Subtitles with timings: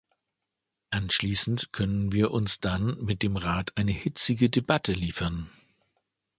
[0.89, 5.51] Anschließend können wir uns dann mit dem Rat eine hitzige Debatte liefern.